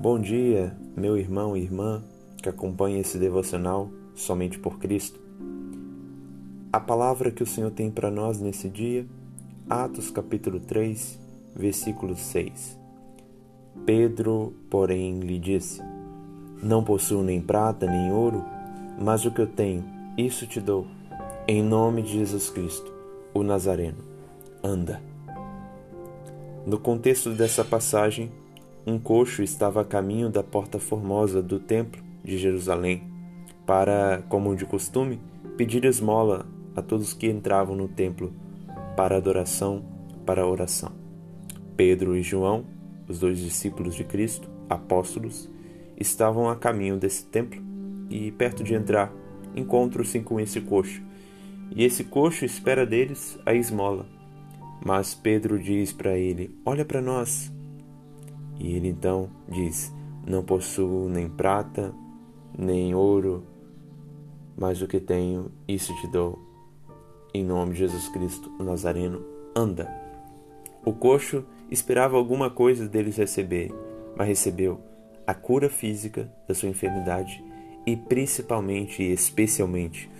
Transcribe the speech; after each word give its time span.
Bom 0.00 0.16
dia, 0.16 0.76
meu 0.96 1.18
irmão 1.18 1.56
e 1.56 1.60
irmã 1.60 2.04
que 2.40 2.48
acompanha 2.48 3.00
esse 3.00 3.18
devocional 3.18 3.90
somente 4.14 4.56
por 4.56 4.78
Cristo. 4.78 5.18
A 6.72 6.78
palavra 6.78 7.32
que 7.32 7.42
o 7.42 7.46
Senhor 7.46 7.72
tem 7.72 7.90
para 7.90 8.08
nós 8.08 8.38
nesse 8.38 8.68
dia, 8.68 9.04
Atos 9.68 10.08
capítulo 10.08 10.60
3, 10.60 11.18
versículo 11.52 12.14
6. 12.14 12.78
Pedro, 13.84 14.54
porém, 14.70 15.18
lhe 15.18 15.36
disse: 15.36 15.82
Não 16.62 16.84
possuo 16.84 17.24
nem 17.24 17.40
prata 17.40 17.84
nem 17.84 18.12
ouro, 18.12 18.44
mas 19.00 19.24
o 19.24 19.32
que 19.32 19.40
eu 19.40 19.48
tenho, 19.48 19.84
isso 20.16 20.46
te 20.46 20.60
dou. 20.60 20.86
Em 21.48 21.60
nome 21.60 22.02
de 22.02 22.12
Jesus 22.12 22.48
Cristo, 22.50 22.94
o 23.34 23.42
Nazareno, 23.42 24.04
anda. 24.62 25.02
No 26.64 26.78
contexto 26.78 27.30
dessa 27.30 27.64
passagem, 27.64 28.30
um 28.86 28.98
coxo 28.98 29.42
estava 29.42 29.82
a 29.82 29.84
caminho 29.84 30.30
da 30.30 30.42
porta 30.42 30.78
formosa 30.78 31.42
do 31.42 31.58
templo 31.58 32.02
de 32.24 32.38
Jerusalém 32.38 33.02
para, 33.66 34.22
como 34.28 34.56
de 34.56 34.64
costume, 34.64 35.20
pedir 35.56 35.84
esmola 35.84 36.46
a 36.74 36.80
todos 36.80 37.12
que 37.12 37.26
entravam 37.26 37.76
no 37.76 37.88
templo 37.88 38.32
para 38.96 39.16
adoração, 39.16 39.84
para 40.24 40.46
oração. 40.46 40.92
Pedro 41.76 42.16
e 42.16 42.22
João, 42.22 42.64
os 43.06 43.18
dois 43.18 43.38
discípulos 43.38 43.94
de 43.94 44.04
Cristo, 44.04 44.48
apóstolos, 44.70 45.50
estavam 45.98 46.48
a 46.48 46.56
caminho 46.56 46.96
desse 46.96 47.24
templo 47.24 47.62
e, 48.08 48.32
perto 48.32 48.64
de 48.64 48.74
entrar, 48.74 49.12
encontram-se 49.54 50.20
com 50.20 50.40
esse 50.40 50.60
coxo. 50.60 51.02
E 51.70 51.84
esse 51.84 52.04
coxo 52.04 52.44
espera 52.44 52.86
deles 52.86 53.38
a 53.44 53.52
esmola. 53.52 54.06
Mas 54.84 55.14
Pedro 55.14 55.58
diz 55.58 55.92
para 55.92 56.16
ele: 56.16 56.58
Olha 56.64 56.84
para 56.84 57.02
nós. 57.02 57.52
E 58.58 58.74
ele 58.74 58.88
então 58.88 59.30
diz: 59.48 59.94
Não 60.26 60.42
possuo 60.42 61.08
nem 61.08 61.28
prata, 61.28 61.94
nem 62.56 62.94
ouro, 62.94 63.44
mas 64.56 64.82
o 64.82 64.88
que 64.88 65.00
tenho, 65.00 65.50
isso 65.66 65.94
te 66.00 66.08
dou. 66.08 66.38
Em 67.32 67.44
nome 67.44 67.72
de 67.72 67.80
Jesus 67.80 68.08
Cristo, 68.08 68.50
o 68.58 68.64
Nazareno, 68.64 69.24
anda. 69.54 69.88
O 70.84 70.92
coxo 70.92 71.44
esperava 71.70 72.16
alguma 72.16 72.50
coisa 72.50 72.88
deles 72.88 73.16
receber, 73.16 73.72
mas 74.16 74.26
recebeu 74.26 74.80
a 75.26 75.34
cura 75.34 75.68
física 75.68 76.32
da 76.48 76.54
sua 76.54 76.70
enfermidade 76.70 77.44
e 77.86 77.96
principalmente 77.96 79.02
e 79.02 79.12
especialmente 79.12 80.10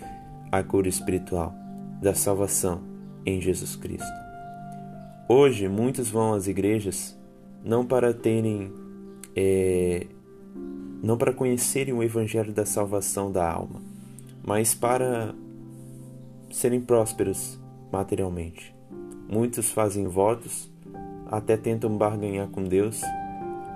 a 0.53 0.63
cura 0.63 0.89
espiritual 0.89 1.55
da 2.01 2.15
salvação 2.15 2.83
em 3.25 3.41
Jesus 3.41 3.75
Cristo. 3.75 4.07
Hoje, 5.29 5.69
muitos 5.69 6.09
vão 6.09 6.35
às 6.35 6.47
igrejas 6.47 7.18
não 7.69 7.85
para 7.85 8.15
terem 8.15 8.73
é, 9.37 10.07
não 11.03 11.19
para 11.19 11.35
conhecerem 11.35 11.93
o 11.93 12.03
Evangelho 12.03 12.51
da 12.51 12.65
salvação 12.65 13.31
da 13.31 13.47
alma, 13.47 13.83
mas 14.43 14.75
para 14.75 15.35
serem 16.51 16.81
prósperos 16.81 17.61
materialmente. 17.93 18.75
Muitos 19.29 19.69
fazem 19.69 20.09
votos, 20.09 20.71
até 21.31 21.59
tentam 21.59 21.95
barganhar 21.95 22.49
com 22.49 22.65
Deus 22.65 23.03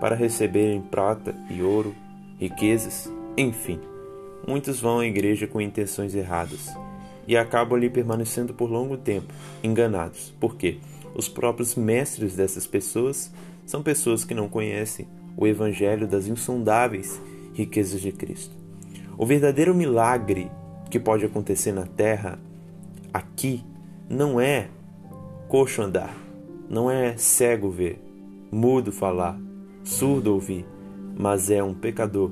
para 0.00 0.16
receberem 0.16 0.80
prata 0.80 1.34
e 1.50 1.62
ouro, 1.62 1.94
riquezas, 2.38 3.12
enfim. 3.36 3.78
Muitos 4.48 4.80
vão 4.80 5.00
à 5.00 5.06
igreja 5.06 5.46
com 5.46 5.60
intenções 5.60 6.14
erradas 6.14 6.74
e 7.28 7.36
acabam 7.36 7.76
ali 7.76 7.90
permanecendo 7.90 8.54
por 8.54 8.70
longo 8.70 8.96
tempo, 8.96 9.32
enganados. 9.62 10.32
Por 10.40 10.56
quê? 10.56 10.78
Os 11.14 11.28
próprios 11.28 11.74
mestres 11.74 12.34
dessas 12.34 12.66
pessoas 12.66 13.32
são 13.66 13.82
pessoas 13.82 14.24
que 14.24 14.34
não 14.34 14.48
conhecem 14.48 15.06
o 15.36 15.46
Evangelho 15.46 16.06
das 16.06 16.26
insondáveis 16.26 17.20
riquezas 17.54 18.00
de 18.00 18.12
Cristo. 18.12 18.54
O 19.16 19.26
verdadeiro 19.26 19.74
milagre 19.74 20.50
que 20.90 20.98
pode 20.98 21.24
acontecer 21.24 21.72
na 21.72 21.86
terra, 21.86 22.38
aqui, 23.12 23.64
não 24.08 24.38
é 24.38 24.68
coxo 25.48 25.80
andar, 25.80 26.14
não 26.68 26.90
é 26.90 27.16
cego 27.16 27.70
ver, 27.70 27.98
mudo 28.50 28.92
falar, 28.92 29.38
surdo 29.82 30.34
ouvir, 30.34 30.66
mas 31.16 31.50
é 31.50 31.62
um 31.62 31.72
pecador 31.72 32.30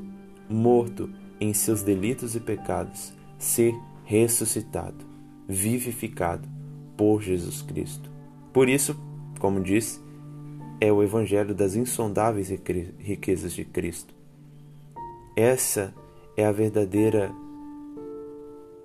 morto 0.48 1.08
em 1.40 1.54
seus 1.54 1.82
delitos 1.82 2.36
e 2.36 2.40
pecados 2.40 3.14
ser 3.38 3.74
ressuscitado, 4.04 5.06
vivificado 5.48 6.46
por 6.96 7.22
Jesus 7.22 7.62
Cristo. 7.62 8.09
Por 8.52 8.68
isso, 8.68 8.96
como 9.38 9.60
disse, 9.60 10.00
é 10.80 10.90
o 10.90 11.02
evangelho 11.02 11.54
das 11.54 11.76
insondáveis 11.76 12.48
riquezas 12.98 13.52
de 13.52 13.64
Cristo. 13.64 14.14
Essa 15.36 15.94
é 16.36 16.44
a 16.44 16.52
verdadeira 16.52 17.30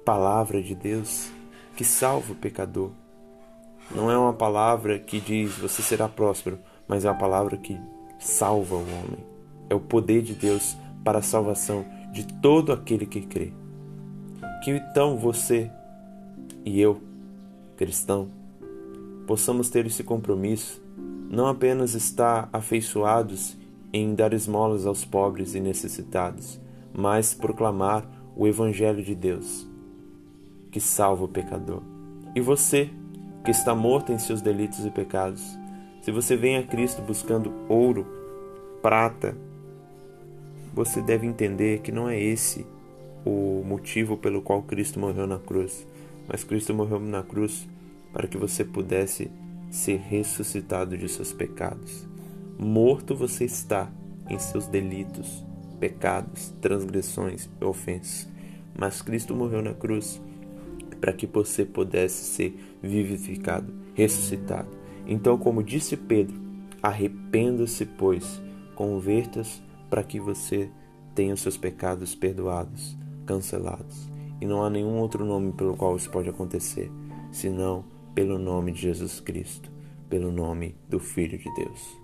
palavra 0.04 0.62
de 0.62 0.76
Deus 0.76 1.32
que 1.76 1.84
salva 1.84 2.34
o 2.34 2.36
pecador. 2.36 2.92
Não 3.94 4.10
é 4.12 4.18
uma 4.18 4.34
palavra 4.34 5.00
que 5.00 5.20
diz 5.20 5.58
você 5.58 5.82
será 5.82 6.08
próspero, 6.08 6.60
mas 6.88 7.06
é 7.06 7.10
uma 7.10 7.18
palavra 7.18 7.58
que 7.58 7.80
salva 8.20 8.76
o 8.76 8.82
homem. 8.82 9.26
É 9.70 9.76
o 9.76 9.80
poder 9.80 10.22
de 10.22 10.34
Deus 10.34 10.78
para 11.04 11.20
a 11.20 11.24
salvação 11.24 11.86
de 12.12 12.26
todo 12.42 12.72
aquele 12.72 13.06
que 13.06 13.22
crê. 13.22 13.52
Que 14.64 14.72
então 14.72 15.18
você 15.18 15.70
e 16.64 16.80
eu, 16.80 17.02
cristão, 17.78 18.30
possamos 19.26 19.70
ter 19.70 19.86
esse 19.86 20.04
compromisso 20.04 20.84
não 21.30 21.48
apenas 21.48 21.94
estar 21.94 22.50
afeiçoados 22.54 23.58
em 23.92 24.14
dar 24.14 24.34
esmolas 24.34 24.86
aos 24.86 25.04
pobres 25.04 25.56
e 25.56 25.60
necessitados, 25.60 26.60
mas 26.94 27.34
proclamar 27.34 28.06
o 28.36 28.48
Evangelho 28.48 29.04
de 29.04 29.16
Deus, 29.16 29.68
que 30.72 30.80
salva 30.80 31.24
o 31.24 31.28
pecador. 31.28 31.82
E 32.36 32.42
você, 32.42 32.90
que 33.44 33.52
está 33.52 33.74
morto 33.74 34.12
em 34.12 34.20
seus 34.20 34.42
delitos 34.42 34.86
e 34.86 34.90
pecados, 34.90 35.42
se 36.02 36.12
você 36.12 36.36
vem 36.36 36.58
a 36.58 36.64
Cristo 36.64 37.02
buscando 37.02 37.54
ouro, 37.68 38.06
prata, 38.82 39.36
você 40.74 41.02
deve 41.02 41.26
entender 41.26 41.80
que 41.80 41.92
não 41.92 42.10
é 42.10 42.20
esse 42.22 42.66
o 43.26 43.64
motivo 43.66 44.18
pelo 44.18 44.42
qual 44.42 44.62
Cristo 44.62 45.00
morreu 45.00 45.26
na 45.26 45.40
cruz, 45.40 45.88
mas 46.28 46.44
Cristo 46.44 46.74
morreu 46.74 47.00
na 47.00 47.24
cruz 47.24 47.68
para 48.16 48.28
que 48.28 48.38
você 48.38 48.64
pudesse 48.64 49.30
ser 49.70 49.98
ressuscitado 49.98 50.98
de 50.98 51.06
seus 51.10 51.34
pecados. 51.34 52.08
Morto 52.58 53.14
você 53.14 53.44
está 53.44 53.92
em 54.30 54.40
seus 54.40 54.68
delitos, 54.68 55.46
pecados, 55.82 56.56
transgressões 56.62 57.50
e 57.60 57.66
ofensas. 57.66 58.30
Mas 58.74 59.02
Cristo 59.02 59.36
morreu 59.36 59.62
na 59.62 59.74
cruz 59.74 60.22
para 61.02 61.12
que 61.12 61.28
você 61.28 61.66
pudesse 61.66 62.24
ser 62.24 62.78
vivificado, 62.82 63.74
ressuscitado. 63.94 64.70
Então, 65.06 65.38
como 65.38 65.62
disse 65.62 65.98
Pedro, 65.98 66.40
arrependa-se, 66.82 67.86
pois, 67.86 68.42
converta-se 68.76 69.62
para 69.90 70.04
que 70.04 70.22
você 70.22 70.70
tenha 71.14 71.34
os 71.34 71.42
seus 71.42 71.58
pecados 71.58 72.16
perdoados, 72.16 72.98
cancelados. 73.26 74.10
E 74.40 74.46
não 74.46 74.64
há 74.64 74.70
nenhum 74.70 75.00
outro 75.00 75.26
nome 75.26 75.52
pelo 75.52 75.76
qual 75.76 75.98
isso 75.98 76.10
pode 76.10 76.30
acontecer, 76.30 76.90
senão 77.30 77.84
pelo 78.16 78.40
nome 78.40 78.72
de 78.72 78.80
Jesus 78.82 79.20
Cristo, 79.20 79.70
pelo 80.10 80.32
nome 80.32 80.76
do 80.88 81.00
Filho 81.00 81.38
de 81.38 81.54
Deus. 81.54 82.02